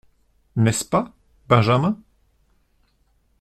[0.55, 1.13] N’est-ce pas,
[1.47, 1.95] Benjamin?…